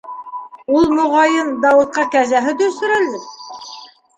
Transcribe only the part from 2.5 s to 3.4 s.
эсерәлер...